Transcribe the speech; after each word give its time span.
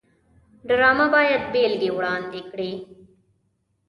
ډرامه 0.67 1.07
باید 1.15 1.43
بېلګې 1.53 1.89
وړاندې 1.93 2.41
کړي 2.51 2.71